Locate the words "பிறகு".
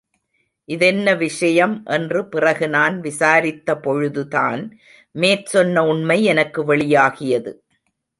2.29-2.69